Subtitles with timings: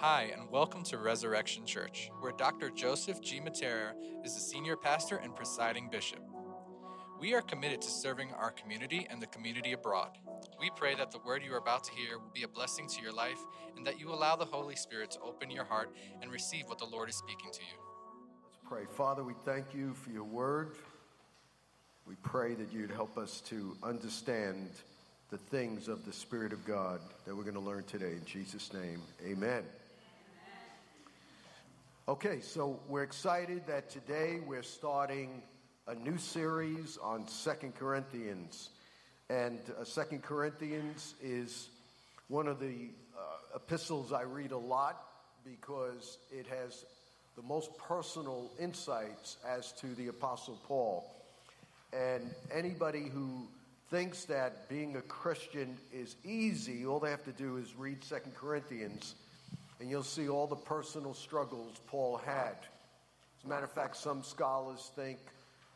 [0.00, 2.68] Hi, and welcome to Resurrection Church, where Dr.
[2.68, 3.40] Joseph G.
[3.40, 3.92] Mattera
[4.26, 6.20] is the senior pastor and presiding bishop.
[7.18, 10.10] We are committed to serving our community and the community abroad.
[10.60, 13.02] We pray that the word you are about to hear will be a blessing to
[13.02, 13.38] your life
[13.74, 16.84] and that you allow the Holy Spirit to open your heart and receive what the
[16.84, 17.78] Lord is speaking to you.
[18.44, 18.84] Let's pray.
[18.98, 20.72] Father, we thank you for your word.
[22.06, 24.68] We pray that you'd help us to understand
[25.30, 28.12] the things of the Spirit of God that we're going to learn today.
[28.12, 29.64] In Jesus' name, amen.
[32.08, 35.42] Okay, so we're excited that today we're starting
[35.88, 38.70] a new series on Second Corinthians.
[39.28, 41.68] And uh, Second Corinthians is
[42.28, 45.02] one of the uh, epistles I read a lot
[45.44, 46.84] because it has
[47.34, 51.12] the most personal insights as to the Apostle Paul.
[51.92, 53.48] And anybody who
[53.90, 58.36] thinks that being a Christian is easy, all they have to do is read Second
[58.36, 59.16] Corinthians
[59.80, 62.56] and you'll see all the personal struggles Paul had.
[63.38, 65.18] As a matter of fact, some scholars think,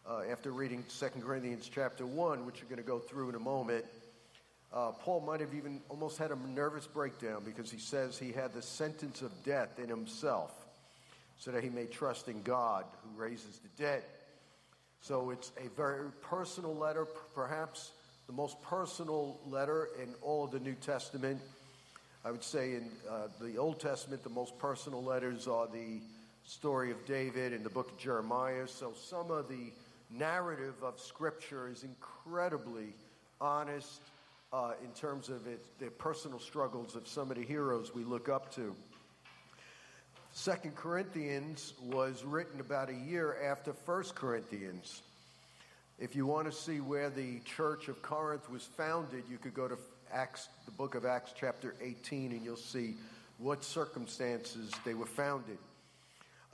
[0.09, 3.41] uh, after reading 2 Corinthians chapter 1, which we're going to go through in a
[3.41, 3.84] moment,
[4.73, 8.53] uh, Paul might have even almost had a nervous breakdown because he says he had
[8.55, 10.53] the sentence of death in himself
[11.39, 14.03] so that he may trust in God who raises the dead.
[15.01, 17.93] So it's a very personal letter, perhaps
[18.27, 21.41] the most personal letter in all of the New Testament.
[22.22, 26.02] I would say in uh, the Old Testament, the most personal letters are the
[26.44, 28.68] story of David and the book of Jeremiah.
[28.68, 29.72] So some of the
[30.10, 32.92] narrative of Scripture is incredibly
[33.41, 34.02] honest
[34.52, 38.28] uh, in terms of it, the personal struggles of some of the heroes we look
[38.28, 38.74] up to.
[40.32, 45.00] Second Corinthians was written about a year after First Corinthians.
[45.98, 49.68] If you want to see where the church of Corinth was founded, you could go
[49.68, 49.78] to
[50.12, 52.94] Acts, the book of Acts, chapter 18, and you'll see
[53.39, 55.58] what circumstances they were founded.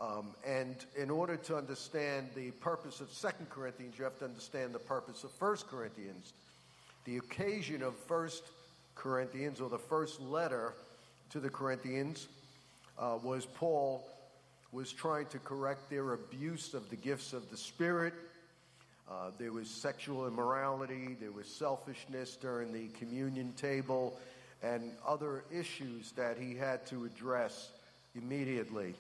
[0.00, 4.74] Um, and in order to understand the purpose of Second Corinthians, you have to understand
[4.74, 6.34] the purpose of First Corinthians.
[7.04, 8.44] The occasion of First
[8.94, 10.74] Corinthians, or the first letter
[11.30, 12.28] to the Corinthians,
[12.98, 14.06] uh, was Paul
[14.72, 18.12] was trying to correct their abuse of the gifts of the Spirit
[19.10, 24.18] uh, there was sexual immorality, there was selfishness during the communion table,
[24.62, 27.70] and other issues that he had to address
[28.14, 28.94] immediately.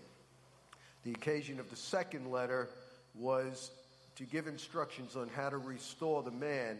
[1.04, 2.68] The occasion of the second letter
[3.14, 3.70] was
[4.16, 6.78] to give instructions on how to restore the man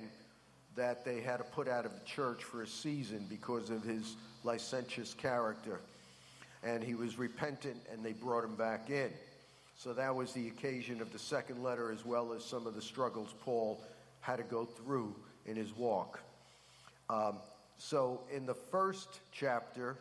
[0.76, 4.14] that they had to put out of the church for a season because of his
[4.44, 5.80] licentious character.
[6.62, 9.10] And he was repentant, and they brought him back in.
[9.78, 12.80] So that was the occasion of the second letter, as well as some of the
[12.80, 13.78] struggles Paul
[14.20, 15.14] had to go through
[15.44, 16.20] in his walk.
[17.10, 17.36] Um,
[17.78, 19.96] so, in the first chapter,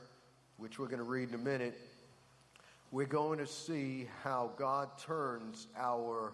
[0.57, 1.77] which we're going to read in a minute,
[2.91, 6.31] we're going to see how God turns our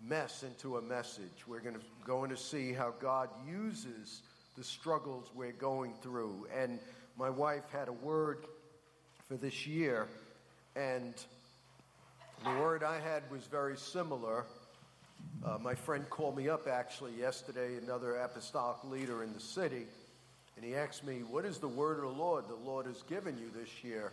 [0.00, 1.46] mess into a message.
[1.48, 4.22] We're going to, going to see how God uses
[4.56, 6.46] the struggles we're going through.
[6.56, 6.78] And
[7.18, 8.46] my wife had a word
[9.26, 10.06] for this year,
[10.76, 11.14] and
[12.44, 14.44] the word I had was very similar.
[15.44, 19.84] Uh, my friend called me up actually yesterday, another apostolic leader in the city,
[20.56, 23.38] and he asked me, What is the word of the Lord the Lord has given
[23.38, 24.12] you this year?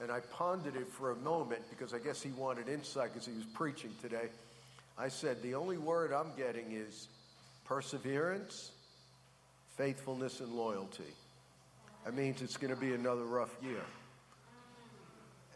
[0.00, 3.34] And I pondered it for a moment because I guess he wanted insight because he
[3.34, 4.28] was preaching today.
[4.96, 7.08] I said, The only word I'm getting is
[7.64, 8.70] perseverance,
[9.76, 11.04] faithfulness, and loyalty.
[12.04, 13.82] That means it's going to be another rough year.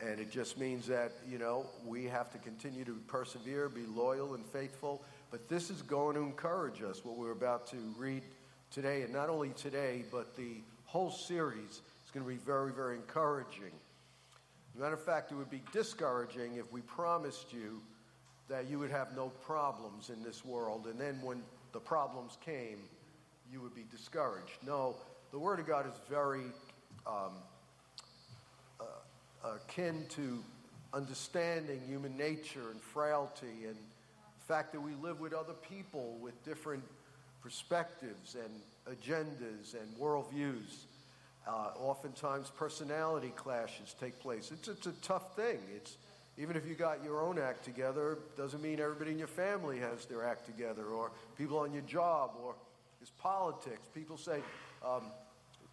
[0.02, 4.34] And it just means that, you know, we have to continue to persevere, be loyal
[4.34, 5.00] and faithful.
[5.30, 8.22] But this is going to encourage us, what we're about to read
[8.72, 9.02] today.
[9.02, 13.70] And not only today, but the whole series is going to be very, very encouraging.
[14.76, 17.80] Matter of fact, it would be discouraging if we promised you
[18.48, 20.86] that you would have no problems in this world.
[20.86, 21.42] And then when
[21.72, 22.78] the problems came,
[23.52, 24.58] you would be discouraged.
[24.66, 24.96] No,
[25.30, 26.46] the Word of God is very
[27.06, 27.32] um,
[29.44, 30.42] akin to
[30.92, 36.44] understanding human nature and frailty and the fact that we live with other people with
[36.44, 36.82] different
[37.42, 40.84] perspectives and agendas and worldviews.
[41.46, 44.52] Uh, oftentimes, personality clashes take place.
[44.52, 45.58] It's, it's a tough thing.
[45.74, 45.96] It's,
[46.38, 50.06] even if you got your own act together, doesn't mean everybody in your family has
[50.06, 52.54] their act together, or people on your job, or
[53.00, 53.82] it's politics.
[53.92, 54.38] People say,
[54.86, 55.02] um,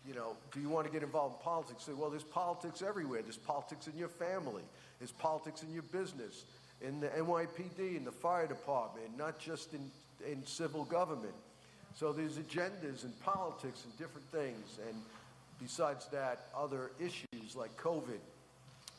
[0.09, 1.83] you know, do you want to get involved in politics?
[1.83, 3.21] Say, well, there's politics everywhere.
[3.21, 4.63] There's politics in your family.
[4.97, 6.45] There's politics in your business,
[6.81, 9.91] in the NYPD, in the fire department, not just in,
[10.27, 11.35] in civil government.
[11.93, 14.79] So there's agendas and politics and different things.
[14.87, 14.99] And
[15.61, 18.19] besides that, other issues like COVID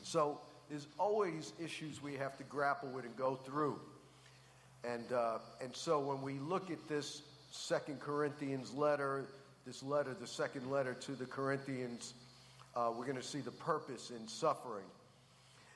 [0.05, 3.81] So there's always issues we have to grapple with and go through.
[4.85, 9.25] And, uh, and so when we look at this Second Corinthians letter,
[9.67, 12.15] this letter, the second letter to the Corinthians,
[12.75, 14.85] uh, we're going to see the purpose in suffering.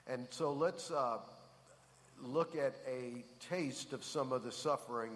[0.07, 1.19] And so let's uh,
[2.23, 5.13] look at a taste of some of the suffering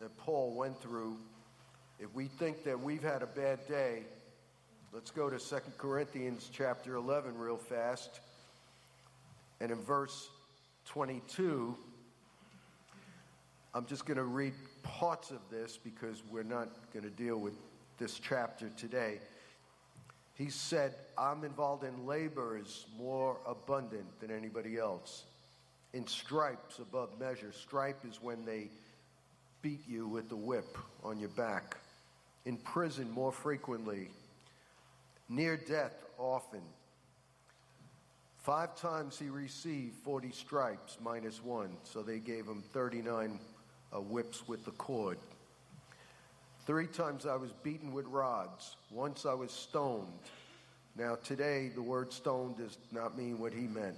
[0.00, 1.16] that Paul went through.
[1.98, 4.02] If we think that we've had a bad day,
[4.92, 8.20] let's go to 2 Corinthians chapter 11 real fast.
[9.60, 10.28] And in verse
[10.86, 11.76] 22,
[13.74, 17.54] I'm just going to read parts of this because we're not going to deal with
[18.00, 19.20] this chapter today.
[20.34, 25.24] He said, I'm involved in labors more abundant than anybody else,
[25.92, 27.52] in stripes above measure.
[27.52, 28.70] Stripe is when they
[29.60, 31.76] beat you with the whip on your back,
[32.46, 34.08] in prison more frequently,
[35.28, 36.62] near death often.
[38.38, 43.38] Five times he received 40 stripes minus one, so they gave him 39
[43.92, 45.18] uh, whips with the cord.
[46.70, 48.76] Three times I was beaten with rods.
[48.92, 50.06] Once I was stoned.
[50.94, 53.96] Now, today, the word stoned does not mean what he meant.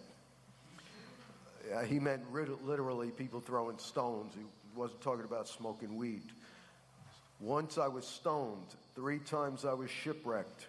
[1.70, 4.32] Uh, he meant literally people throwing stones.
[4.34, 4.40] He
[4.74, 6.22] wasn't talking about smoking weed.
[7.40, 8.74] Once I was stoned.
[8.94, 10.66] Three times I was shipwrecked.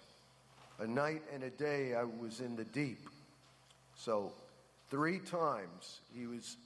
[0.79, 3.07] A night and a day I was in the deep.
[3.95, 4.33] So,
[4.89, 6.57] three times he was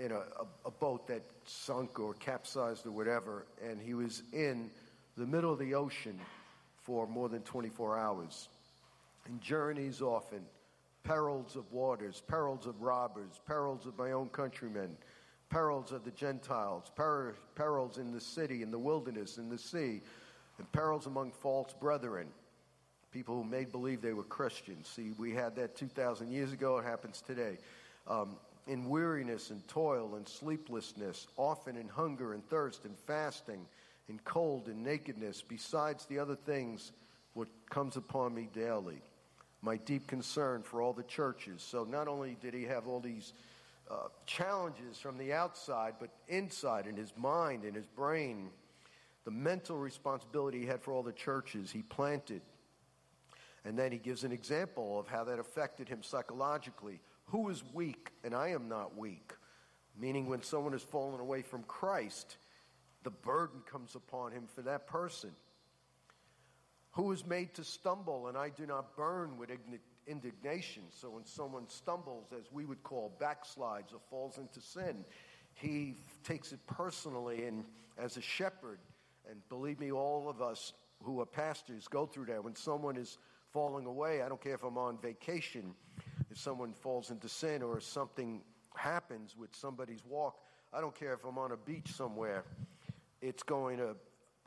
[0.00, 0.22] in a,
[0.64, 4.70] a, boat that sunk or capsized or whatever, and he was in
[5.16, 6.18] the middle of the ocean
[6.84, 8.48] for more than 24 hours.
[9.26, 10.40] And journeys often,
[11.04, 14.96] perils of waters, perils of robbers, perils of my own countrymen,
[15.50, 20.00] perils of the Gentiles, per, perils in the city, in the wilderness, in the sea,
[20.58, 22.28] and perils among false brethren
[23.12, 24.88] people who made believe they were Christians.
[24.88, 27.58] See, we had that 2,000 years ago, it happens today.
[28.06, 33.66] Um, in weariness and toil and sleeplessness, often in hunger and thirst and fasting,
[34.08, 36.92] in cold and nakedness, besides the other things
[37.34, 39.00] what comes upon me daily.
[39.62, 41.62] My deep concern for all the churches.
[41.62, 43.32] So not only did he have all these
[43.90, 48.50] uh, challenges from the outside, but inside in his mind, in his brain,
[49.24, 52.40] the mental responsibility he had for all the churches he planted
[53.64, 57.00] and then he gives an example of how that affected him psychologically.
[57.30, 59.32] Who is weak and I am not weak?
[59.98, 62.36] Meaning, when someone has fallen away from Christ,
[63.02, 65.30] the burden comes upon him for that person.
[66.92, 69.50] Who is made to stumble and I do not burn with
[70.06, 70.84] indignation?
[70.90, 75.04] So, when someone stumbles, as we would call backslides or falls into sin,
[75.54, 77.64] he takes it personally and
[77.98, 78.78] as a shepherd.
[79.28, 80.72] And believe me, all of us
[81.02, 82.42] who are pastors go through that.
[82.42, 83.18] When someone is
[83.52, 84.22] falling away.
[84.22, 85.74] I don't care if I'm on vacation,
[86.30, 88.42] if someone falls into sin or something
[88.76, 90.36] happens with somebody's walk.
[90.72, 92.44] I don't care if I'm on a beach somewhere.
[93.20, 93.96] It's going to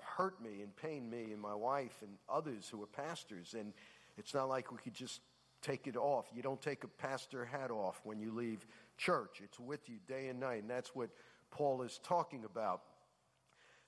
[0.02, 3.54] hurt me and pain me and my wife and others who are pastors.
[3.58, 3.74] And
[4.18, 5.22] it's not like we could just
[5.62, 6.26] take it off.
[6.34, 8.66] You don't take a pastor hat off when you leave
[8.98, 10.62] church, it's with you day and night.
[10.62, 11.10] And that's what
[11.52, 12.82] Paul is talking about.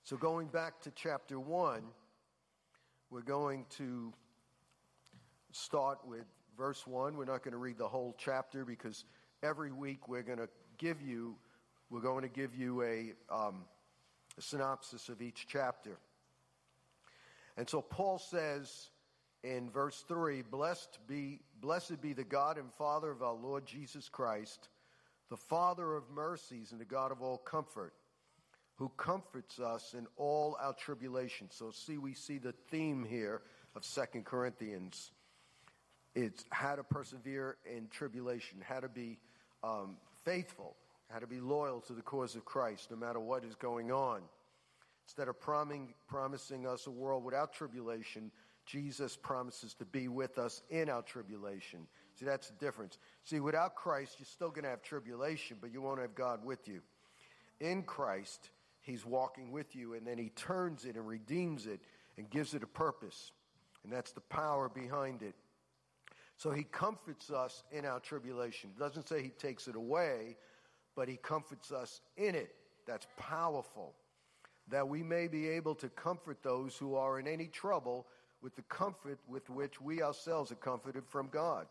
[0.03, 1.81] So, going back to chapter 1,
[3.09, 4.13] we're going to
[5.51, 6.25] start with
[6.57, 7.17] verse 1.
[7.17, 9.05] We're not going to read the whole chapter because
[9.43, 11.35] every week we're going to give you
[11.89, 13.65] we're going to give you a, um,
[14.37, 15.97] a synopsis of each chapter.
[17.57, 18.89] And so Paul says
[19.43, 24.09] in verse 3, blessed be blessed be the God and Father of our Lord Jesus
[24.09, 24.69] Christ,
[25.29, 27.93] the Father of mercies and the God of all comfort,
[28.75, 31.47] who comforts us in all our tribulation.
[31.51, 33.41] So see we see the theme here
[33.75, 35.11] of Second Corinthians.
[36.15, 39.19] It's how to persevere in tribulation, how to be
[39.63, 40.75] um, faithful,
[41.09, 44.21] how to be loyal to the cause of Christ no matter what is going on.
[45.05, 48.31] Instead of promising, promising us a world without tribulation,
[48.65, 51.85] Jesus promises to be with us in our tribulation.
[52.17, 52.97] See, that's the difference.
[53.23, 56.67] See, without Christ, you're still going to have tribulation, but you won't have God with
[56.67, 56.81] you.
[57.59, 58.49] In Christ,
[58.81, 61.81] He's walking with you, and then He turns it and redeems it
[62.17, 63.31] and gives it a purpose.
[63.83, 65.35] And that's the power behind it.
[66.37, 68.71] So he comforts us in our tribulation.
[68.75, 70.35] It doesn't say he takes it away,
[70.95, 72.55] but he comforts us in it.
[72.85, 73.93] That's powerful.
[74.67, 78.07] That we may be able to comfort those who are in any trouble
[78.41, 81.67] with the comfort with which we ourselves are comforted from God.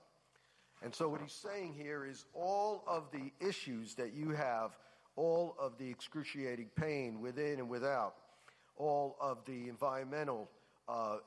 [0.83, 4.77] And so, what he's saying here is all of the issues that you have,
[5.17, 8.17] all of the excruciating pain within and without,
[8.77, 10.51] all of the environmental
[10.89, 11.19] uh,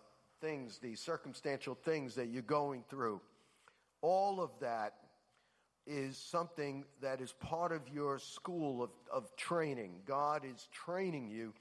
[0.42, 3.22] things, the circumstantial things that you're going through,
[4.02, 4.94] all of that
[5.86, 9.94] is something that is part of your school of, of training.
[10.06, 11.54] God is training you,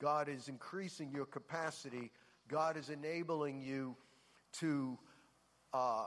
[0.00, 2.10] God is increasing your capacity,
[2.48, 3.96] God is enabling you
[4.60, 4.98] to
[5.72, 6.06] uh,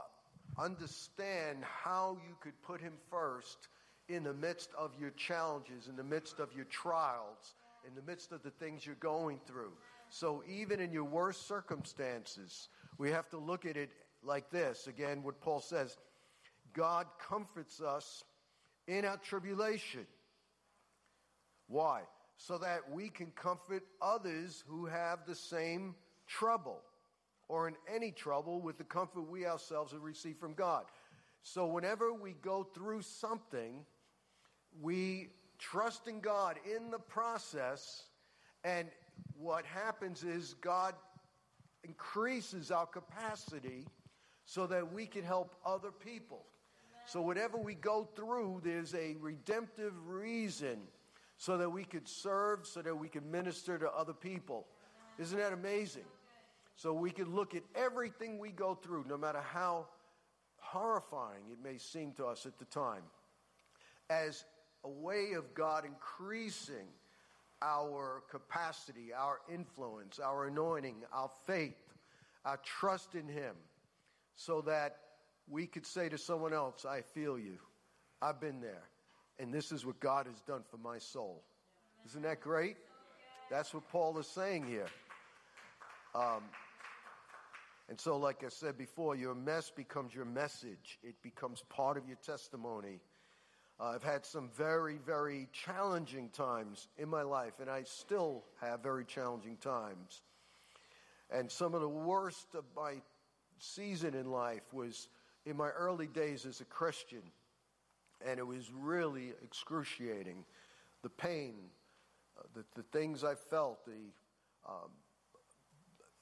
[0.58, 3.68] understand how you could put Him first
[4.08, 7.54] in the midst of your challenges, in the midst of your trials,
[7.86, 9.72] in the midst of the things you're going through.
[10.14, 13.88] So, even in your worst circumstances, we have to look at it
[14.22, 14.86] like this.
[14.86, 15.96] Again, what Paul says
[16.74, 18.22] God comforts us
[18.86, 20.06] in our tribulation.
[21.66, 22.02] Why?
[22.36, 25.94] So that we can comfort others who have the same
[26.28, 26.82] trouble
[27.48, 30.84] or in any trouble with the comfort we ourselves have received from God.
[31.42, 33.86] So, whenever we go through something,
[34.78, 38.04] we trust in God in the process,
[38.62, 38.88] and
[39.38, 40.94] what happens is God
[41.84, 43.86] increases our capacity
[44.44, 46.44] so that we can help other people.
[47.06, 50.78] So, whatever we go through, there's a redemptive reason
[51.36, 54.66] so that we could serve, so that we can minister to other people.
[55.18, 56.04] Isn't that amazing?
[56.76, 59.86] So, we can look at everything we go through, no matter how
[60.58, 63.02] horrifying it may seem to us at the time,
[64.08, 64.44] as
[64.84, 66.86] a way of God increasing
[67.62, 71.76] our capacity, our influence, our anointing, our faith,
[72.44, 73.54] our trust in Him,
[74.34, 74.96] so that
[75.48, 77.58] we could say to someone else, I feel you.
[78.20, 78.82] I've been there.
[79.38, 81.42] And this is what God has done for my soul.
[82.06, 82.76] Isn't that great?
[83.50, 84.86] That's what Paul is saying here.
[86.14, 86.42] Um,
[87.88, 92.06] and so, like I said before, your mess becomes your message, it becomes part of
[92.06, 93.00] your testimony.
[93.82, 98.82] Uh, I've had some very, very challenging times in my life, and I still have
[98.82, 100.22] very challenging times.
[101.30, 102.96] And some of the worst of my
[103.58, 105.08] season in life was
[105.46, 107.22] in my early days as a Christian,
[108.24, 110.44] and it was really excruciating.
[111.02, 111.54] The pain,
[112.38, 114.12] uh, the, the things I felt, the
[114.68, 114.90] um,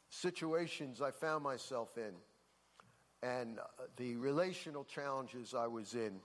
[0.09, 2.15] situations I found myself in,
[3.23, 3.63] and uh,
[3.97, 6.21] the relational challenges I was in.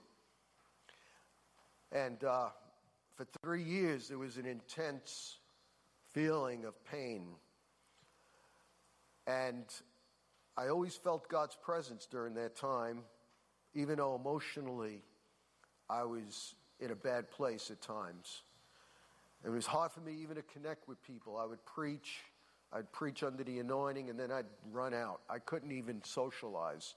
[1.92, 2.48] And uh,
[3.16, 5.38] for three years, there was an intense
[6.12, 7.26] feeling of pain.
[9.26, 9.64] And
[10.56, 13.00] I always felt God's presence during that time,
[13.74, 15.02] even though emotionally
[15.88, 18.42] I was in a bad place at times.
[19.44, 21.36] It was hard for me even to connect with people.
[21.36, 22.22] I would preach,
[22.72, 25.20] I'd preach under the anointing, and then I'd run out.
[25.30, 26.94] I couldn't even socialize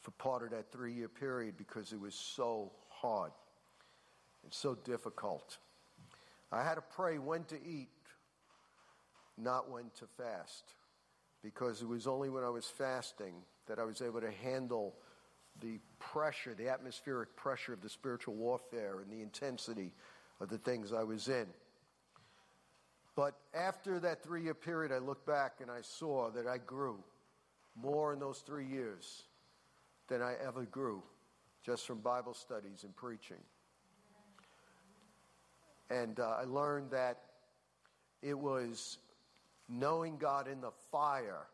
[0.00, 3.32] for part of that three year period because it was so hard
[4.42, 5.58] and so difficult.
[6.52, 7.88] I had to pray when to eat,
[9.38, 10.74] not when to fast
[11.42, 13.34] because it was only when I was fasting
[13.66, 14.94] that I was able to handle
[15.60, 19.92] the pressure, the atmospheric pressure of the spiritual warfare and the intensity
[20.40, 21.46] of the things I was in.
[23.16, 27.02] But after that three year period, I looked back and I saw that I grew
[27.76, 29.24] more in those three years
[30.08, 31.02] than I ever grew
[31.64, 33.36] just from Bible studies and preaching.
[35.90, 37.18] And uh, I learned that
[38.22, 38.98] it was
[39.68, 41.46] knowing God in the fire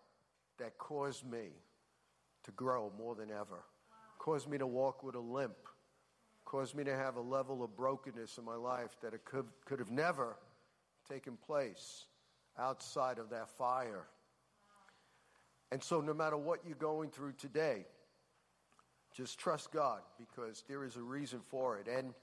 [0.58, 1.48] that caused me
[2.44, 3.64] to grow more than ever,
[4.18, 5.56] caused me to walk with a limp,
[6.44, 9.78] caused me to have a level of brokenness in my life that it could, could
[9.78, 10.36] have never
[11.08, 12.04] taken place
[12.58, 14.06] outside of that fire.
[15.72, 17.86] And so, no matter what you're going through today,
[19.14, 21.88] just trust God because there is a reason for it.
[21.88, 22.14] And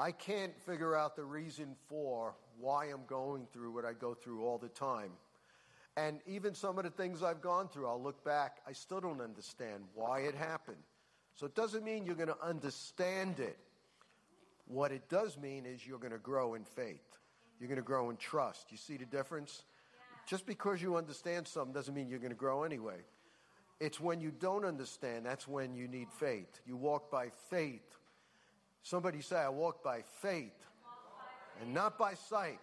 [0.00, 4.44] I can't figure out the reason for why I'm going through what I go through
[4.44, 5.10] all the time.
[5.96, 9.20] And even some of the things I've gone through, I'll look back, I still don't
[9.20, 10.76] understand why it happened.
[11.34, 13.58] So it doesn't mean you're going to understand it.
[14.66, 17.18] What it does mean is you're going to grow in faith.
[17.58, 18.70] You're going to grow in trust.
[18.70, 19.64] You see the difference?
[20.26, 23.00] Just because you understand something doesn't mean you're going to grow anyway.
[23.80, 26.60] It's when you don't understand, that's when you need faith.
[26.64, 27.98] You walk by faith
[28.82, 30.54] Somebody say, I walk by faith
[31.60, 32.60] and not by sight.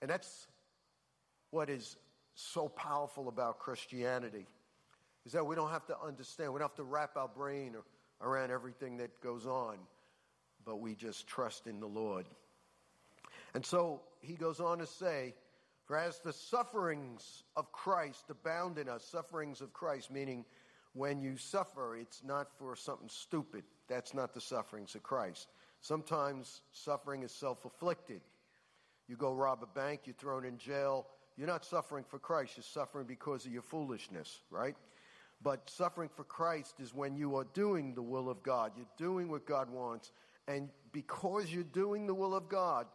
[0.00, 0.46] And that's
[1.50, 1.96] what is
[2.34, 4.46] so powerful about Christianity
[5.26, 7.74] is that we don't have to understand, we don't have to wrap our brain
[8.20, 9.76] around everything that goes on,
[10.64, 12.26] but we just trust in the Lord.
[13.54, 15.34] And so he goes on to say,
[15.86, 20.44] For as the sufferings of Christ abound in us, sufferings of Christ, meaning
[20.98, 23.62] when you suffer, it's not for something stupid.
[23.88, 25.46] That's not the sufferings of Christ.
[25.80, 28.20] Sometimes suffering is self afflicted.
[29.06, 31.06] You go rob a bank, you're thrown in jail.
[31.36, 34.74] You're not suffering for Christ, you're suffering because of your foolishness, right?
[35.40, 38.72] But suffering for Christ is when you are doing the will of God.
[38.76, 40.10] You're doing what God wants.
[40.48, 42.86] And because you're doing the will of God,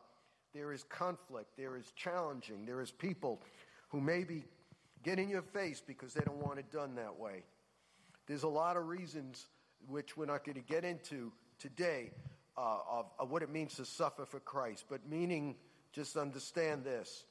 [0.54, 3.42] there is conflict, there is challenging, there is people
[3.88, 4.44] who maybe
[5.04, 7.44] get in your face because they don't want it done that way.
[8.28, 9.48] There's a lot of reasons
[9.88, 12.12] which we're not going to get into today
[12.58, 14.86] uh, of, of what it means to suffer for Christ.
[14.90, 15.56] But meaning,
[15.92, 17.26] just understand this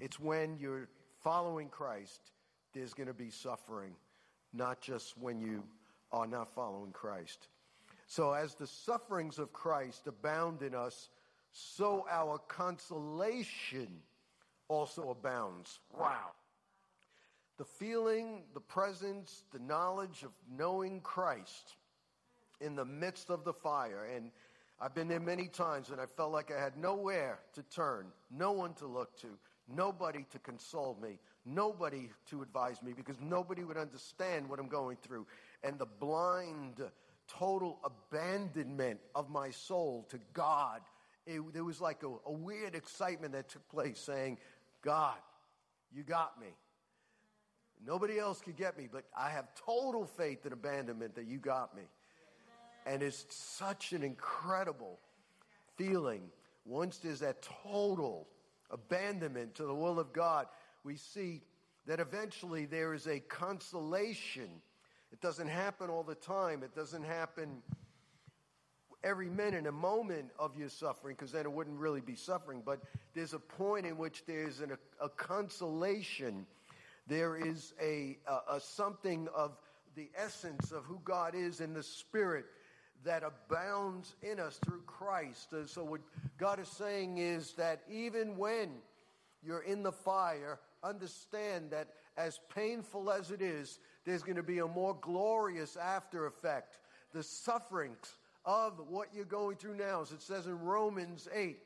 [0.00, 0.88] it's when you're
[1.22, 2.32] following Christ,
[2.74, 3.92] there's going to be suffering,
[4.52, 5.62] not just when you
[6.12, 7.48] are not following Christ.
[8.06, 11.08] So, as the sufferings of Christ abound in us,
[11.52, 13.88] so our consolation
[14.68, 15.78] also abounds.
[15.96, 16.32] Wow.
[17.56, 21.76] The feeling, the presence, the knowledge of knowing Christ
[22.60, 24.08] in the midst of the fire.
[24.14, 24.30] And
[24.80, 28.52] I've been there many times and I felt like I had nowhere to turn, no
[28.52, 29.28] one to look to,
[29.68, 34.96] nobody to console me, nobody to advise me because nobody would understand what I'm going
[35.02, 35.26] through.
[35.62, 36.82] And the blind,
[37.28, 40.80] total abandonment of my soul to God.
[41.26, 44.38] It, there was like a, a weird excitement that took place saying,
[44.82, 45.16] God,
[45.94, 46.48] you got me.
[47.86, 51.76] Nobody else could get me, but I have total faith and abandonment that you got
[51.76, 51.82] me.
[52.86, 54.98] And it's such an incredible
[55.76, 56.22] feeling.
[56.64, 58.28] Once there's that total
[58.70, 60.46] abandonment to the will of God,
[60.82, 61.42] we see
[61.86, 64.48] that eventually there is a consolation.
[65.12, 67.62] It doesn't happen all the time, it doesn't happen
[69.04, 72.62] every minute, a moment of your suffering, because then it wouldn't really be suffering.
[72.64, 72.80] But
[73.14, 76.46] there's a point in which there's an, a, a, consolation.
[77.06, 79.58] There is a, a, a something of
[79.94, 82.46] the essence of who God is in the Spirit
[83.04, 85.52] that abounds in us through Christ.
[85.52, 86.00] Uh, so, what
[86.38, 88.70] God is saying is that even when
[89.42, 94.58] you're in the fire, understand that as painful as it is, there's going to be
[94.58, 96.78] a more glorious after effect.
[97.12, 101.58] The sufferings of what you're going through now, as it says in Romans 8,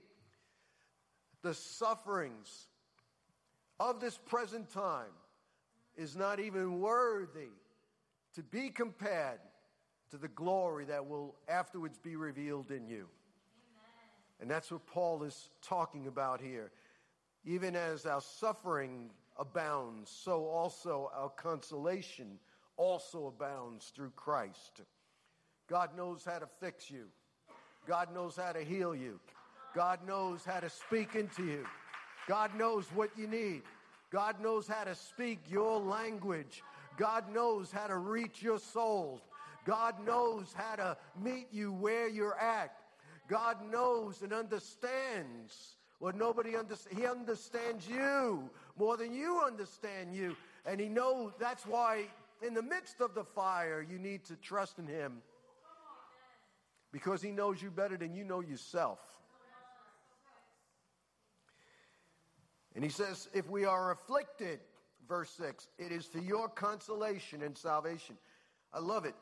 [1.42, 2.66] the sufferings
[3.78, 5.12] of this present time
[5.98, 7.50] is not even worthy
[8.34, 9.40] to be compared
[10.10, 13.06] to the glory that will afterwards be revealed in you.
[13.06, 14.40] Amen.
[14.40, 16.70] And that's what Paul is talking about here.
[17.44, 22.38] Even as our suffering abounds, so also our consolation
[22.76, 24.82] also abounds through Christ.
[25.68, 27.06] God knows how to fix you.
[27.86, 29.18] God knows how to heal you.
[29.74, 31.66] God knows how to speak into you.
[32.28, 33.62] God knows what you need.
[34.10, 36.62] God knows how to speak your language.
[36.96, 39.20] God knows how to reach your soul.
[39.64, 42.72] God knows how to meet you where you're at.
[43.28, 46.98] God knows and understands what nobody understands.
[46.98, 50.36] He understands you more than you understand you.
[50.64, 52.04] And He knows that's why,
[52.40, 55.20] in the midst of the fire, you need to trust in Him
[56.92, 58.98] because He knows you better than you know yourself.
[62.74, 64.60] And He says, if we are afflicted,
[65.08, 68.16] verse 6, it is for your consolation and salvation.
[68.72, 69.14] I love it.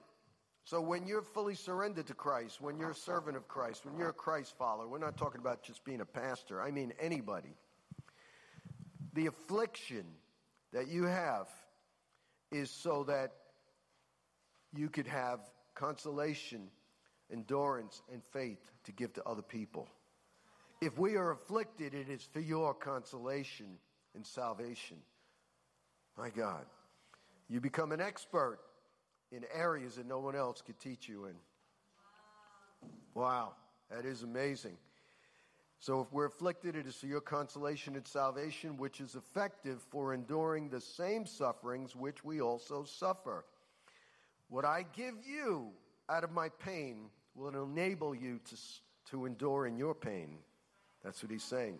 [0.65, 4.09] So when you're fully surrendered to Christ, when you're a servant of Christ, when you're
[4.09, 6.61] a Christ follower, we're not talking about just being a pastor.
[6.61, 7.55] I mean anybody.
[9.13, 10.05] The affliction
[10.73, 11.47] that you have
[12.51, 13.33] is so that
[14.75, 15.39] you could have
[15.77, 16.69] consolation,
[17.33, 19.89] endurance, and faith to give to other people.
[20.81, 23.79] If we are afflicted, it is for your consolation
[24.15, 24.99] and salvation.
[26.19, 26.67] My God.
[27.49, 28.59] You become an expert
[29.33, 31.35] in areas that no one else could teach you in.
[33.15, 33.55] Wow,
[33.91, 34.77] that is amazing.
[35.79, 40.15] So, if we're afflicted, it is for your consolation and salvation, which is effective for
[40.15, 43.45] enduring the same sufferings which we also suffer.
[44.49, 45.69] What I give you
[46.09, 48.57] out of my pain will enable you to,
[49.11, 50.39] to endure in your pain.
[51.07, 51.79] That's what he's saying.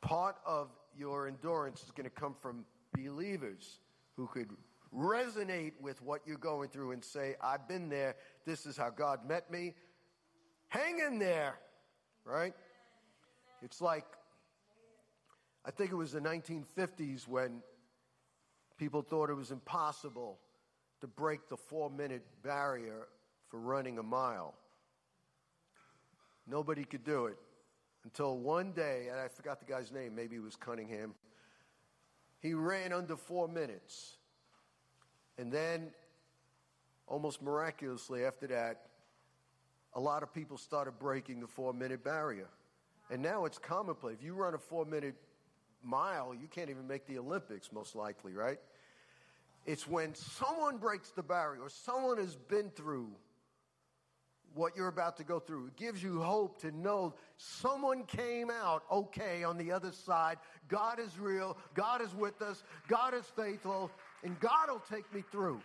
[0.00, 3.80] Part of your endurance is going to come from believers
[4.16, 4.50] who could
[4.96, 8.14] resonate with what you're going through and say, I've been there.
[8.46, 9.74] This is how God met me.
[10.68, 11.58] Hang in there,
[12.24, 12.54] right?
[13.60, 14.06] It's like,
[15.64, 17.60] I think it was the 1950s when
[18.78, 20.38] people thought it was impossible
[21.00, 23.08] to break the four minute barrier
[23.48, 24.54] for running a mile.
[26.46, 27.36] Nobody could do it
[28.04, 31.14] until one day, and I forgot the guy's name, maybe it was Cunningham.
[32.40, 34.16] He ran under four minutes.
[35.38, 35.90] And then,
[37.06, 38.86] almost miraculously after that,
[39.94, 42.48] a lot of people started breaking the four minute barrier.
[43.10, 44.16] And now it's commonplace.
[44.18, 45.14] If you run a four minute
[45.82, 48.58] mile, you can't even make the Olympics, most likely, right?
[49.66, 53.10] It's when someone breaks the barrier or someone has been through
[54.54, 55.66] what you're about to go through.
[55.66, 60.38] It gives you hope to know someone came out okay on the other side.
[60.68, 61.56] God is real.
[61.74, 62.62] God is with us.
[62.88, 63.90] God is faithful.
[64.22, 65.60] And God will take me through.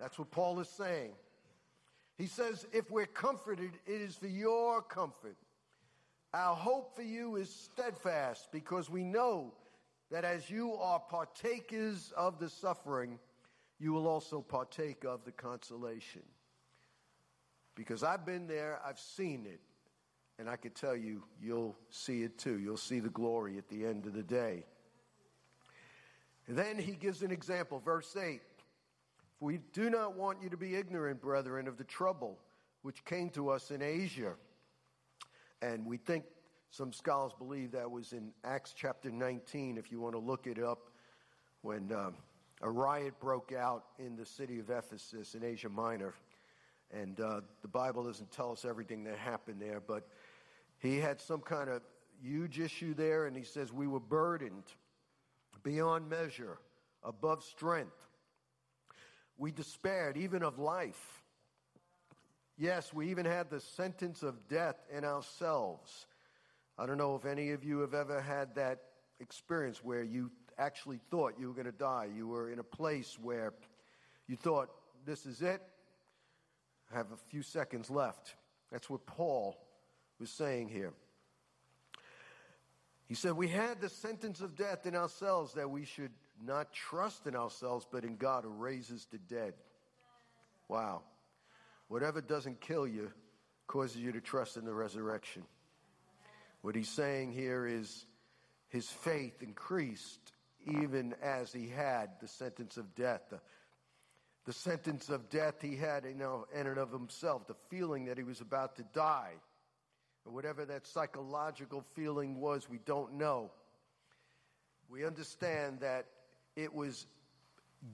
[0.00, 1.12] That's what Paul is saying.
[2.16, 5.36] He says, if we're comforted, it is for your comfort.
[6.32, 9.52] Our hope for you is steadfast because we know
[10.10, 13.18] that as you are partakers of the suffering,
[13.78, 16.22] you will also partake of the consolation.
[17.74, 19.60] Because I've been there, I've seen it,
[20.38, 22.58] and I can tell you, you'll see it too.
[22.58, 24.64] You'll see the glory at the end of the day.
[26.46, 28.40] And then he gives an example, verse 8.
[29.40, 32.38] We do not want you to be ignorant, brethren, of the trouble
[32.82, 34.34] which came to us in Asia.
[35.62, 36.24] And we think
[36.70, 40.58] some scholars believe that was in Acts chapter 19, if you want to look it
[40.58, 40.90] up,
[41.62, 42.14] when um,
[42.60, 46.14] a riot broke out in the city of Ephesus in Asia Minor.
[46.92, 50.06] And uh, the Bible doesn't tell us everything that happened there, but
[50.78, 51.82] he had some kind of
[52.22, 54.64] huge issue there, and he says, We were burdened
[55.62, 56.58] beyond measure,
[57.02, 57.96] above strength.
[59.36, 61.22] We despaired even of life.
[62.56, 66.06] Yes, we even had the sentence of death in ourselves.
[66.78, 68.82] I don't know if any of you have ever had that
[69.18, 72.08] experience where you actually thought you were going to die.
[72.14, 73.52] You were in a place where
[74.28, 74.68] you thought,
[75.04, 75.62] this is it,
[76.94, 78.36] I have a few seconds left.
[78.70, 79.56] That's what Paul
[80.20, 80.92] was saying here.
[83.06, 87.26] He said, We had the sentence of death in ourselves that we should not trust
[87.26, 89.54] in ourselves, but in God who raises the dead.
[90.68, 91.02] Wow.
[91.88, 93.10] Whatever doesn't kill you
[93.66, 95.42] causes you to trust in the resurrection.
[96.62, 98.06] What he's saying here is
[98.68, 100.32] his faith increased
[100.66, 103.20] even as he had the sentence of death.
[103.30, 103.40] The,
[104.44, 108.18] the sentence of death he had you know, in and of himself, the feeling that
[108.18, 109.32] he was about to die.
[110.24, 113.50] And whatever that psychological feeling was, we don't know.
[114.88, 116.06] We understand that
[116.56, 117.06] it was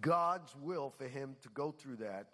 [0.01, 2.27] God's will for him to go through that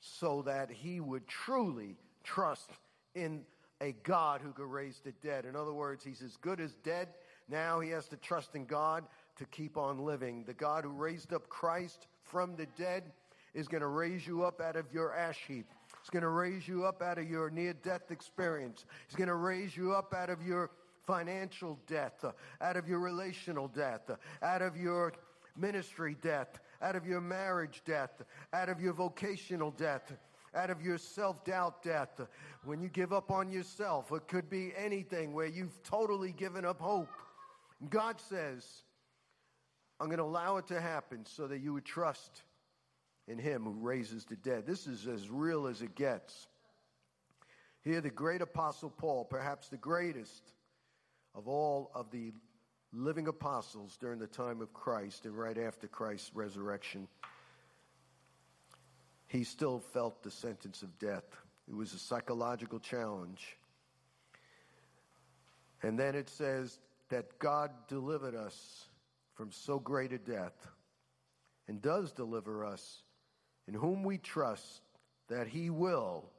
[0.00, 2.70] so that he would truly trust
[3.14, 3.42] in
[3.80, 5.44] a God who could raise the dead.
[5.44, 7.08] In other words, he's as good as dead.
[7.48, 9.04] Now he has to trust in God
[9.36, 10.44] to keep on living.
[10.44, 13.04] The God who raised up Christ from the dead
[13.54, 15.66] is going to raise you up out of your ash heap.
[16.00, 18.84] He's going to raise you up out of your near death experience.
[19.08, 20.70] He's going to raise you up out of your
[21.06, 22.24] financial death,
[22.60, 24.10] out of your relational death,
[24.42, 25.12] out of your
[25.56, 30.12] ministry death, out of your marriage death, out of your vocational death,
[30.54, 32.20] out of your self doubt death.
[32.64, 36.80] When you give up on yourself, it could be anything where you've totally given up
[36.80, 37.08] hope.
[37.88, 38.66] God says,
[40.00, 42.42] I'm going to allow it to happen so that you would trust
[43.26, 44.66] in Him who raises the dead.
[44.66, 46.46] This is as real as it gets.
[47.82, 50.42] Here, the great apostle Paul, perhaps the greatest
[51.34, 52.32] of all of the
[52.92, 57.08] living apostles during the time of Christ and right after Christ's resurrection,
[59.26, 61.24] he still felt the sentence of death.
[61.68, 63.56] It was a psychological challenge.
[65.82, 66.78] And then it says
[67.10, 68.86] that God delivered us
[69.34, 70.66] from so great a death
[71.68, 73.02] and does deliver us,
[73.68, 74.82] in whom we trust
[75.28, 76.30] that he will,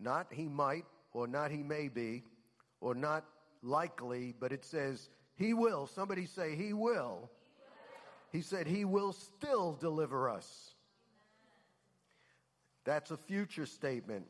[0.00, 2.24] not he might, or not he may be,
[2.80, 3.24] or not
[3.62, 5.86] likely, but it says he will.
[5.86, 7.30] Somebody say, He will.
[8.30, 10.74] He said, He will still deliver us.
[12.84, 14.26] That's a future statement.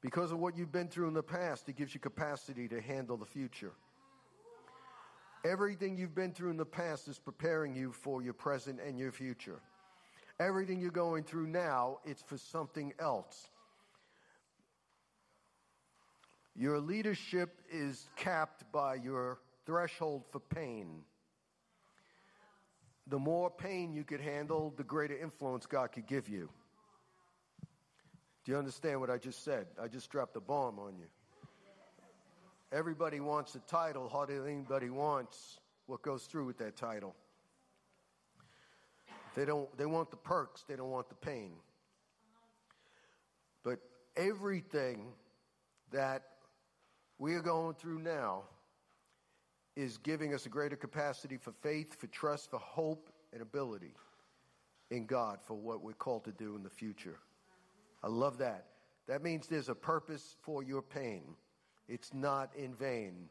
[0.00, 3.16] Because of what you've been through in the past, it gives you capacity to handle
[3.16, 3.72] the future.
[5.44, 9.12] Everything you've been through in the past is preparing you for your present and your
[9.12, 9.60] future.
[10.40, 13.48] Everything you're going through now, it's for something else.
[16.54, 21.02] Your leadership is capped by your threshold for pain.
[23.08, 26.48] The more pain you could handle, the greater influence God could give you.
[28.44, 29.66] Do you understand what I just said?
[29.80, 31.06] I just dropped a bomb on you.
[32.70, 37.14] Everybody wants a title, hardly anybody wants what goes through with that title.
[39.38, 41.52] They don't they want the perks, they don't want the pain.
[43.62, 43.78] But
[44.16, 45.12] everything
[45.92, 46.24] that
[47.20, 48.42] we are going through now
[49.76, 53.94] is giving us a greater capacity for faith, for trust, for hope, and ability
[54.90, 57.20] in God for what we're called to do in the future.
[58.02, 58.66] I love that.
[59.06, 61.22] That means there's a purpose for your pain.
[61.88, 63.28] It's not in vain.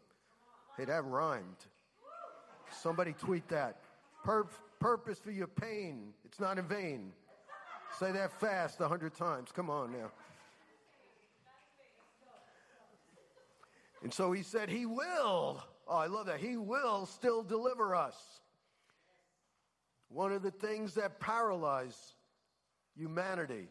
[0.78, 1.66] Hey, that rhymed.
[2.72, 3.82] Somebody tweet that.
[4.24, 4.48] Pur-
[4.80, 6.14] purpose for your pain.
[6.26, 7.12] It's not in vain.
[8.00, 9.52] Say that fast a hundred times.
[9.52, 10.12] Come on now.
[14.04, 15.64] And so he said, He will.
[15.88, 16.40] Oh, I love that.
[16.40, 18.16] He will still deliver us.
[20.10, 22.14] One of the things that paralyze
[22.96, 23.68] humanity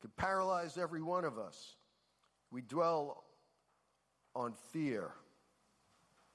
[0.00, 1.76] could paralyze every one of us.
[2.50, 3.24] We dwell
[4.34, 5.12] on fear.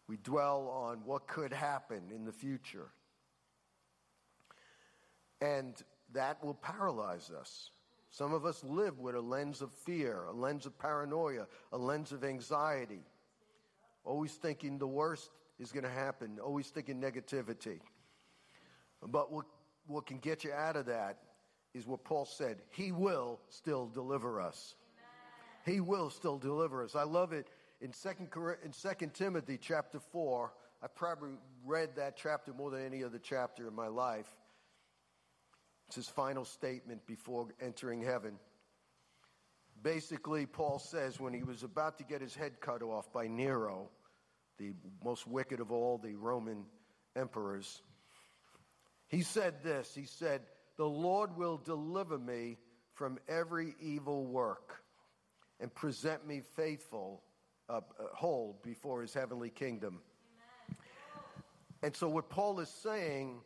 [0.07, 2.89] We dwell on what could happen in the future.
[5.41, 5.75] And
[6.13, 7.71] that will paralyze us.
[8.11, 12.11] Some of us live with a lens of fear, a lens of paranoia, a lens
[12.11, 13.01] of anxiety,
[14.03, 17.79] always thinking the worst is going to happen, always thinking negativity.
[19.05, 19.45] But what,
[19.87, 21.19] what can get you out of that
[21.73, 24.75] is what Paul said He will still deliver us.
[25.67, 25.75] Amen.
[25.75, 26.95] He will still deliver us.
[26.95, 27.47] I love it
[27.81, 28.29] in Second,
[28.63, 30.51] in Second Timothy chapter 4.
[30.81, 31.31] I probably
[31.65, 34.33] read that chapter more than any other chapter in my life.
[35.89, 38.35] It's his final statement before entering heaven.
[39.81, 43.89] Basically, Paul says when he was about to get his head cut off by Nero,
[44.59, 44.73] the
[45.03, 46.65] most wicked of all the Roman
[47.15, 47.81] emperors,
[49.07, 50.41] he said this He said,
[50.77, 52.59] The Lord will deliver me
[52.93, 54.83] from every evil work
[55.59, 57.23] and present me faithful,
[57.67, 60.01] uh, uh, whole before his heavenly kingdom.
[60.69, 60.77] Amen.
[61.81, 63.39] And so, what Paul is saying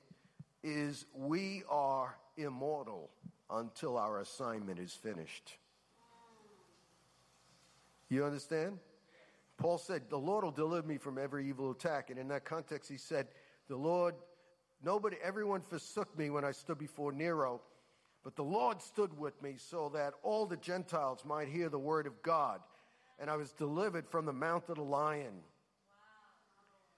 [0.61, 3.09] is, we are immortal
[3.49, 5.57] until our assignment is finished.
[8.09, 8.79] You understand?
[9.57, 12.09] Paul said, The Lord will deliver me from every evil attack.
[12.09, 13.27] And in that context, he said,
[13.67, 14.15] The Lord,
[14.83, 17.61] nobody, everyone forsook me when I stood before Nero,
[18.23, 22.07] but the Lord stood with me so that all the Gentiles might hear the word
[22.07, 22.61] of God.
[23.19, 25.33] And I was delivered from the mouth of the lion.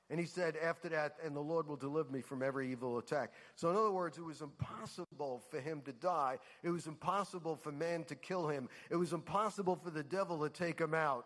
[0.10, 3.34] And he said, after that, and the Lord will deliver me from every evil attack.
[3.56, 6.38] So, in other words, it was impossible for him to die.
[6.62, 8.70] It was impossible for man to kill him.
[8.92, 11.26] It was impossible for the devil to take him out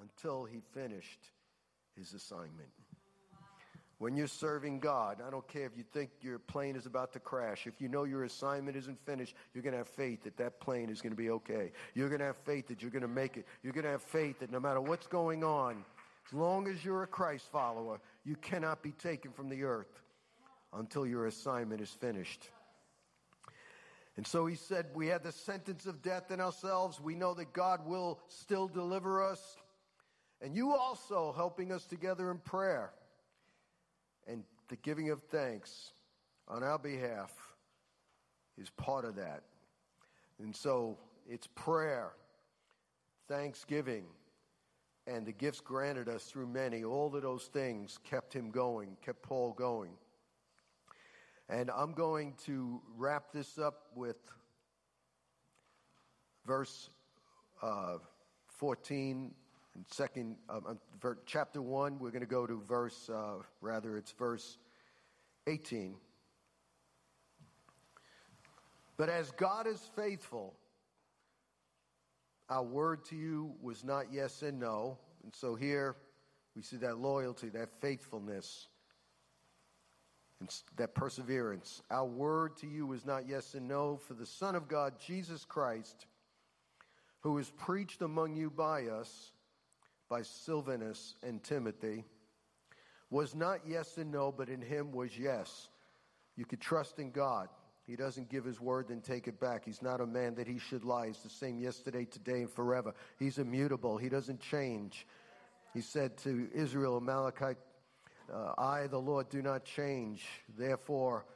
[0.00, 1.30] until he finished
[1.96, 2.70] his assignment.
[3.98, 7.20] When you're serving God, I don't care if you think your plane is about to
[7.20, 7.68] crash.
[7.68, 10.90] If you know your assignment isn't finished, you're going to have faith that that plane
[10.90, 11.70] is going to be okay.
[11.94, 13.46] You're going to have faith that you're going to make it.
[13.62, 15.84] You're going to have faith that no matter what's going on,
[16.26, 20.00] as long as you're a Christ follower, you cannot be taken from the earth
[20.72, 22.48] until your assignment is finished.
[24.16, 27.00] And so he said, We had the sentence of death in ourselves.
[27.00, 29.56] We know that God will still deliver us.
[30.40, 32.92] And you also helping us together in prayer
[34.26, 35.92] and the giving of thanks
[36.48, 37.32] on our behalf
[38.58, 39.42] is part of that.
[40.38, 42.12] And so it's prayer,
[43.28, 44.04] thanksgiving,
[45.06, 49.22] and the gifts granted us through many, all of those things kept him going, kept
[49.22, 49.92] Paul going.
[51.48, 54.16] And I'm going to wrap this up with
[56.46, 56.90] verse
[57.62, 57.98] uh,
[58.48, 59.34] 14
[59.74, 60.78] and second, um,
[61.26, 61.98] chapter 1.
[61.98, 64.58] We're going to go to verse, uh, rather, it's verse
[65.46, 65.96] 18.
[68.96, 70.54] But as God is faithful,
[72.52, 74.98] our word to you was not yes and no.
[75.24, 75.96] And so here
[76.54, 78.68] we see that loyalty, that faithfulness,
[80.38, 81.80] and that perseverance.
[81.90, 85.46] Our word to you was not yes and no, for the Son of God, Jesus
[85.46, 86.04] Christ,
[87.20, 89.32] who was preached among you by us,
[90.10, 92.04] by Silvanus and Timothy,
[93.08, 95.70] was not yes and no, but in him was yes.
[96.36, 97.48] You could trust in God.
[97.92, 99.66] He doesn't give his word and take it back.
[99.66, 101.08] He's not a man that he should lie.
[101.08, 102.94] He's the same yesterday, today, and forever.
[103.18, 103.98] He's immutable.
[103.98, 105.06] He doesn't change.
[105.74, 107.54] He said to Israel, in Malachi,
[108.32, 110.24] uh, I, the Lord, do not change.
[110.56, 111.26] Therefore,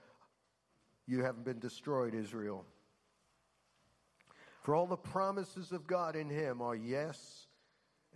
[1.07, 2.65] you haven't been destroyed, Israel.
[4.63, 7.49] For all the promises of God in him are yes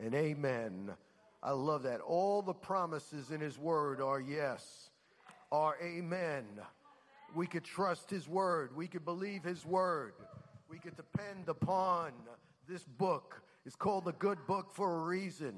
[0.03, 0.91] and amen.
[1.43, 2.01] I love that.
[2.01, 4.89] All the promises in his word are yes,
[5.53, 6.47] are amen.
[7.35, 8.75] We could trust His Word.
[8.77, 10.15] We could believe His Word.
[10.69, 12.13] We could depend upon
[12.69, 13.43] this book.
[13.67, 15.55] It's called the Good Book for a reason.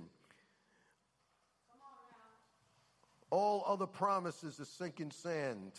[3.30, 5.72] All other promises are sinking sand.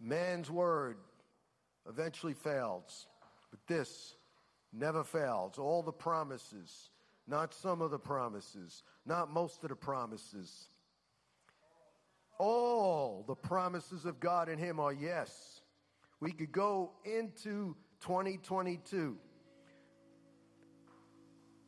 [0.00, 0.96] Man's word
[1.88, 3.06] eventually fails,
[3.50, 4.16] but this
[4.72, 5.58] never fails.
[5.58, 6.90] All the promises,
[7.28, 10.68] not some of the promises, not most of the promises,
[12.38, 15.60] all the promises of God in Him are yes.
[16.20, 19.16] We could go into 2022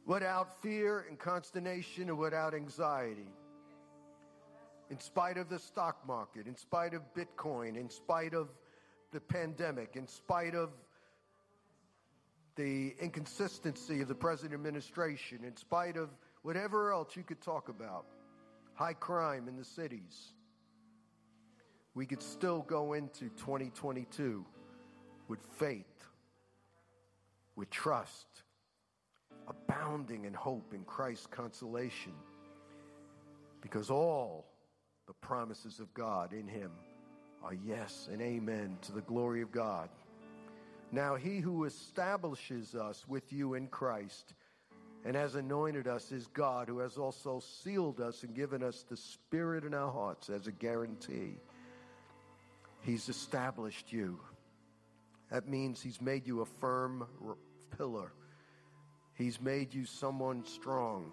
[0.07, 3.29] without fear and consternation and without anxiety.
[4.91, 8.49] in spite of the stock market, in spite of Bitcoin, in spite of
[9.13, 10.71] the pandemic, in spite of
[12.57, 16.11] the inconsistency of the present administration, in spite of
[16.43, 18.05] whatever else you could talk about,
[18.75, 20.35] high crime in the cities,
[21.95, 24.45] we could still go into 2022
[25.29, 25.85] with faith,
[27.57, 28.27] with trust,
[29.47, 32.13] abounding in hope in Christ's consolation,
[33.61, 34.47] because all
[35.07, 36.71] the promises of God in Him
[37.43, 39.89] are yes and amen to the glory of God.
[40.91, 44.35] Now, He who establishes us with you in Christ
[45.05, 48.97] and has anointed us is God, who has also sealed us and given us the
[48.97, 51.37] Spirit in our hearts as a guarantee.
[52.85, 54.21] He's established you.
[55.31, 57.07] That means He's made you a firm
[57.77, 58.13] pillar.
[59.15, 61.13] He's made you someone strong.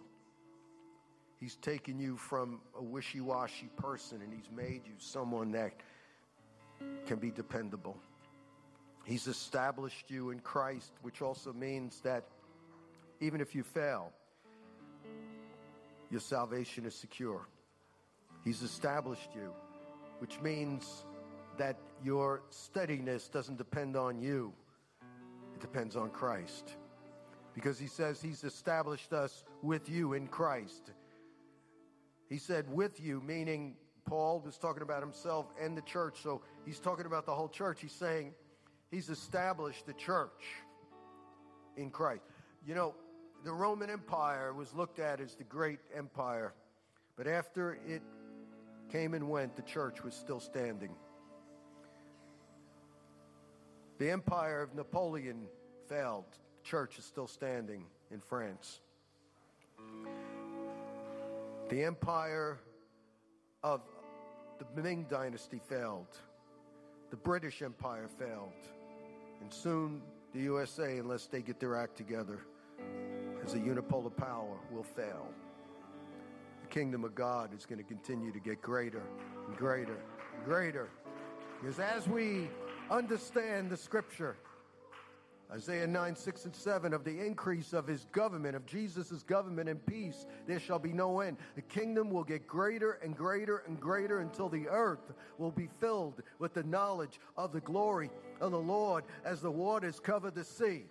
[1.39, 5.73] He's taken you from a wishy washy person and He's made you someone that
[7.07, 7.97] can be dependable.
[9.05, 12.25] He's established you in Christ, which also means that
[13.21, 14.12] even if you fail,
[16.10, 17.47] your salvation is secure.
[18.43, 19.53] He's established you,
[20.19, 21.05] which means
[21.57, 24.53] that your steadiness doesn't depend on you,
[25.53, 26.75] it depends on Christ.
[27.53, 30.91] Because he says he's established us with you in Christ.
[32.29, 36.19] He said with you, meaning Paul was talking about himself and the church.
[36.23, 37.81] So he's talking about the whole church.
[37.81, 38.33] He's saying
[38.89, 40.43] he's established the church
[41.75, 42.23] in Christ.
[42.65, 42.95] You know,
[43.43, 46.53] the Roman Empire was looked at as the great empire,
[47.17, 48.01] but after it
[48.91, 50.91] came and went, the church was still standing.
[54.01, 55.45] The empire of Napoleon
[55.87, 56.25] failed.
[56.31, 58.81] The church is still standing in France.
[61.69, 62.57] The empire
[63.63, 63.81] of
[64.57, 66.07] the Ming dynasty failed.
[67.11, 68.49] The British Empire failed.
[69.39, 70.01] And soon
[70.33, 72.39] the USA, unless they get their act together
[73.45, 75.27] as a unipolar power, will fail.
[76.63, 79.03] The kingdom of God is going to continue to get greater
[79.47, 79.99] and greater
[80.35, 80.89] and greater.
[81.61, 82.49] Because as we
[82.91, 84.36] understand the scripture,
[85.51, 89.86] Isaiah 9, 6, and 7 of the increase of his government, of Jesus' government and
[89.86, 91.38] peace, there shall be no end.
[91.56, 96.21] The kingdom will get greater and greater and greater until the earth will be filled
[96.39, 100.84] with the knowledge of the glory of the Lord as the waters cover the sea.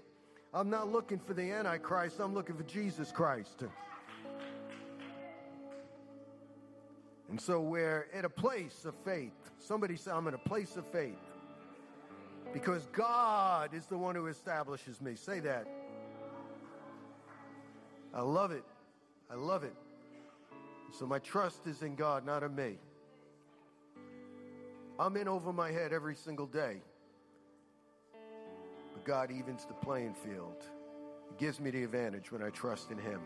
[0.53, 3.65] I'm not looking for the Antichrist, I'm looking for Jesus Christ.
[7.31, 9.33] And so we're at a place of faith.
[9.59, 11.30] Somebody say, I'm in a place of faith
[12.53, 15.15] because God is the one who establishes me.
[15.15, 15.67] Say that.
[18.13, 18.65] I love it.
[19.31, 19.75] I love it.
[20.99, 22.79] So my trust is in God, not in me.
[24.99, 26.83] I'm in over my head every single day.
[28.93, 30.65] But God evens the playing field.
[31.29, 33.21] He gives me the advantage when I trust in Him.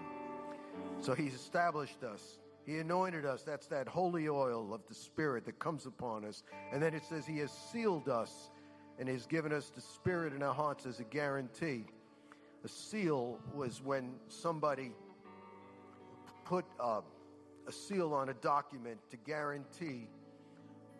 [1.00, 2.38] So He's established us.
[2.66, 3.42] He anointed us.
[3.42, 6.42] That's that holy oil of the Spirit that comes upon us.
[6.72, 8.50] And then it says He has sealed us
[8.98, 11.84] and He's given us the Spirit in our hearts as a guarantee.
[12.64, 14.92] A seal was when somebody
[16.44, 17.00] put uh,
[17.66, 20.08] a seal on a document to guarantee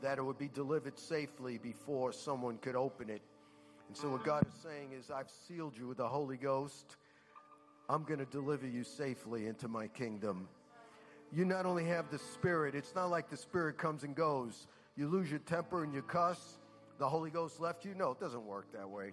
[0.02, 3.22] that it would be delivered safely before someone could open it.
[3.88, 6.96] And so, what God is saying is, I've sealed you with the Holy Ghost.
[7.88, 10.48] I'm going to deliver you safely into my kingdom.
[11.32, 14.66] You not only have the Spirit, it's not like the Spirit comes and goes.
[14.96, 16.58] You lose your temper and you cuss,
[16.98, 17.94] the Holy Ghost left you?
[17.94, 19.12] No, it doesn't work that way.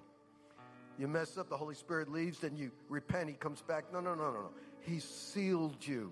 [0.98, 3.92] You mess up, the Holy Spirit leaves, then you repent, He comes back.
[3.92, 4.50] No, no, no, no, no.
[4.82, 6.12] He sealed you.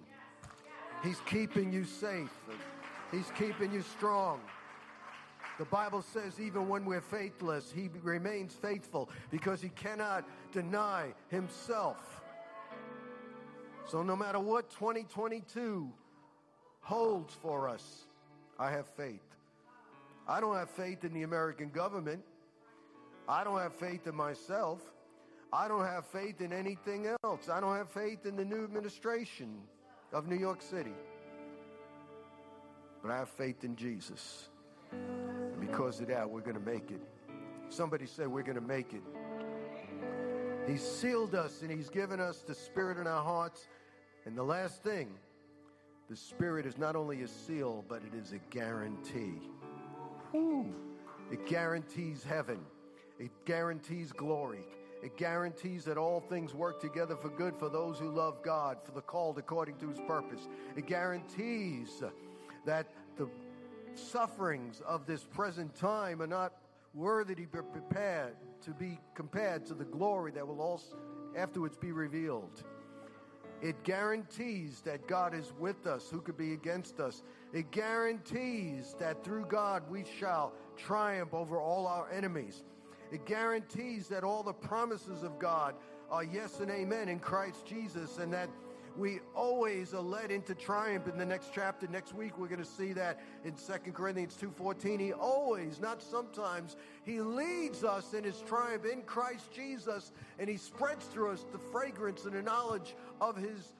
[1.04, 2.32] He's keeping you safe.
[3.12, 4.42] He's keeping you strong.
[5.58, 12.22] The Bible says even when we're faithless, He remains faithful because He cannot deny Himself.
[13.88, 15.92] So no matter what 2022
[16.82, 18.06] holds for us,
[18.58, 19.29] I have faith.
[20.30, 22.22] I don't have faith in the American government.
[23.28, 24.80] I don't have faith in myself.
[25.52, 27.50] I don't have faith in anything else.
[27.50, 29.58] I don't have faith in the new administration
[30.14, 30.94] of New York City.
[33.02, 34.50] But I have faith in Jesus.
[34.92, 37.02] And because of that, we're going to make it.
[37.70, 39.02] Somebody say we're going to make it.
[40.68, 43.68] He's sealed us and He's given us the Spirit in our hearts.
[44.28, 45.10] And the last thing,
[46.08, 49.42] the Spirit is not only a seal, but it is a guarantee.
[50.32, 50.74] Whew.
[51.32, 52.60] It guarantees heaven.
[53.20, 54.66] It guarantees glory.
[55.02, 58.92] It guarantees that all things work together for good for those who love God, for
[58.92, 60.48] the called according to his purpose.
[60.76, 62.04] It guarantees
[62.66, 63.30] that the
[63.94, 66.54] sufferings of this present time are not
[66.94, 70.98] worthy to be prepared to be compared to the glory that will also
[71.36, 72.64] afterwards be revealed.
[73.62, 76.10] It guarantees that God is with us.
[76.10, 77.24] Who could be against us?
[77.52, 82.64] It guarantees that through God we shall triumph over all our enemies.
[83.12, 85.76] It guarantees that all the promises of God
[86.12, 88.50] are yes and amen in Christ Jesus and that
[88.96, 92.66] we always are led into triumph in the next chapter next week we're going to
[92.66, 96.76] see that in 2 corinthians 2.14 he always not sometimes
[97.06, 101.60] he leads us in his triumph in christ jesus and he spreads through us the
[101.60, 103.74] fragrance and the knowledge of his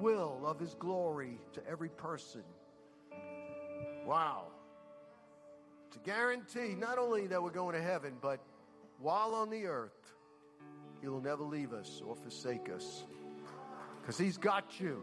[0.00, 2.42] will of his glory to every person
[4.08, 4.44] wow
[5.92, 8.40] to guarantee not only that we're going to heaven but
[8.98, 10.14] while on the earth
[11.02, 13.04] he'll never leave us or forsake us
[14.08, 15.02] because He's got you.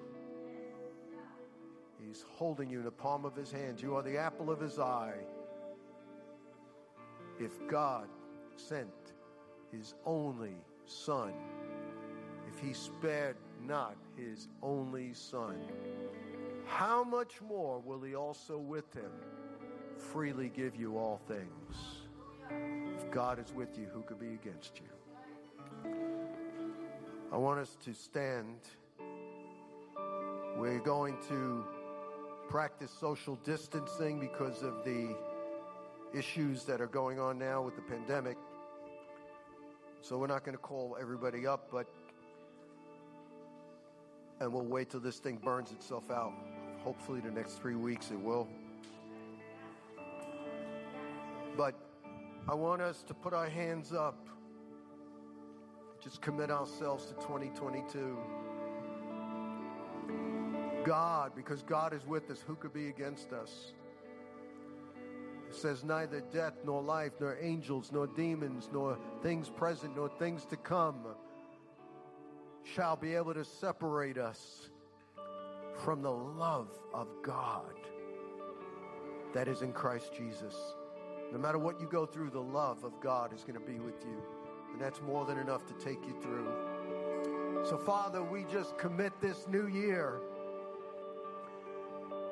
[2.04, 3.80] He's holding you in the palm of His hand.
[3.80, 5.20] You are the apple of His eye.
[7.40, 8.08] If God
[8.56, 8.90] sent
[9.72, 10.56] His only
[10.88, 11.34] Son,
[12.52, 15.60] if He spared not His only Son,
[16.66, 19.12] how much more will He also with Him
[19.98, 21.76] freely give you all things?
[22.96, 25.92] If God is with you, who could be against you?
[27.32, 28.60] I want us to stand.
[30.58, 31.66] We're going to
[32.50, 35.16] practice social distancing because of the
[36.14, 38.38] issues that are going on now with the pandemic.
[40.02, 41.88] So we're not going to call everybody up, but
[44.40, 46.34] and we'll wait till this thing burns itself out.
[46.86, 48.48] Hopefully, the next three weeks it will.
[51.58, 51.74] But
[52.48, 54.30] I want us to put our hands up,
[56.00, 58.16] just commit ourselves to 2022.
[60.86, 63.74] God, because God is with us, who could be against us?
[65.50, 70.46] It says, Neither death, nor life, nor angels, nor demons, nor things present, nor things
[70.46, 71.04] to come
[72.64, 74.70] shall be able to separate us
[75.86, 77.76] from the love of God
[79.36, 80.56] that is in Christ Jesus.
[81.32, 84.04] No matter what you go through, the love of God is going to be with
[84.04, 84.18] you.
[84.74, 87.66] And that's more than enough to take you through.
[87.70, 90.22] So, Father, we just commit this new year.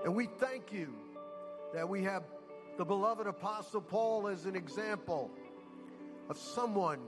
[0.04, 0.92] And we thank you
[1.76, 2.24] that we have
[2.80, 5.30] the beloved Apostle Paul as an example
[6.28, 7.02] of someone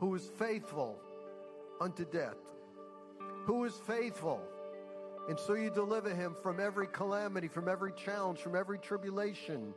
[0.00, 0.98] who is faithful
[1.80, 2.38] unto death,
[3.44, 4.40] who is faithful.
[5.28, 9.72] And so you deliver him from every calamity, from every challenge, from every tribulation,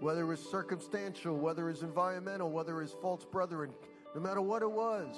[0.00, 3.72] whether it's circumstantial, whether it's environmental, whether it's false brethren,
[4.14, 5.16] no matter what it was.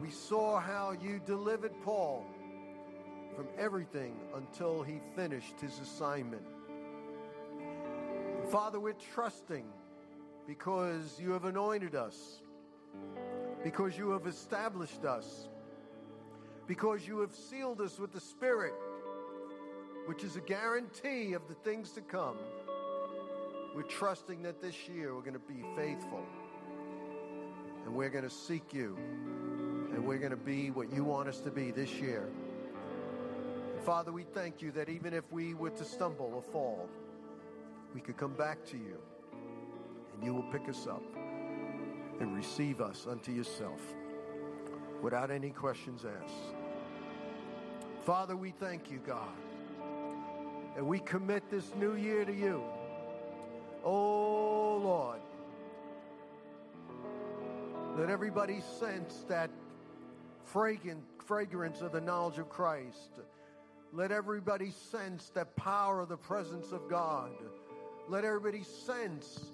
[0.00, 2.24] We saw how you delivered Paul
[3.34, 6.46] from everything until he finished his assignment.
[8.50, 9.64] Father, we're trusting
[10.46, 12.40] because you have anointed us,
[13.64, 15.48] because you have established us,
[16.66, 18.74] because you have sealed us with the Spirit,
[20.06, 22.36] which is a guarantee of the things to come.
[23.74, 26.24] We're trusting that this year we're going to be faithful
[27.84, 28.96] and we're going to seek you
[29.92, 32.28] and we're going to be what you want us to be this year.
[33.84, 36.88] Father, we thank you that even if we were to stumble or fall,
[37.94, 38.98] we could come back to you
[40.14, 41.02] and you will pick us up
[42.18, 43.80] and receive us unto yourself
[45.02, 46.34] without any questions asked.
[48.04, 49.36] Father, we thank you, God,
[50.76, 52.62] and we commit this new year to you.
[53.84, 55.20] Oh, Lord,
[57.96, 59.50] let everybody sense that
[60.44, 63.20] fragrant, fragrance of the knowledge of Christ
[63.96, 67.30] let everybody sense the power of the presence of God.
[68.08, 69.52] Let everybody sense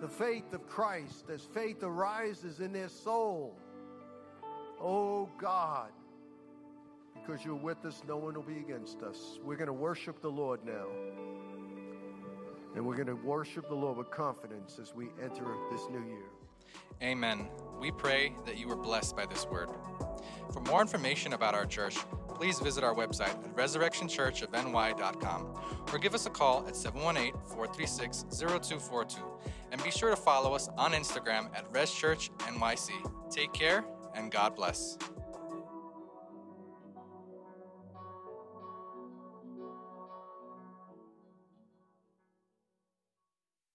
[0.00, 3.54] the faith of Christ as faith arises in their soul.
[4.82, 5.90] Oh God,
[7.14, 9.38] because you're with us, no one will be against us.
[9.44, 10.86] We're going to worship the Lord now.
[12.74, 16.24] And we're going to worship the Lord with confidence as we enter this new year.
[17.00, 17.48] Amen.
[17.80, 19.68] We pray that you were blessed by this word.
[20.52, 25.60] For more information about our church, please visit our website at resurrectionchurchofny.com
[25.92, 29.20] or give us a call at 718 436 0242.
[29.70, 33.30] And be sure to follow us on Instagram at ResChurchNYC.
[33.30, 34.98] Take care and God bless.